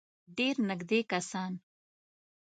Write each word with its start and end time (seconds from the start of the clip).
ډېر 0.37 0.55
نېږدې 0.67 0.99
کسان. 1.11 1.53